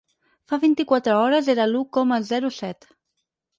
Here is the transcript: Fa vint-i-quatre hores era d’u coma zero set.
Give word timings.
Fa 0.51 0.57
vint-i-quatre 0.63 1.17
hores 1.17 1.51
era 1.55 1.69
d’u 1.75 1.83
coma 1.99 2.19
zero 2.33 2.53
set. 2.59 2.91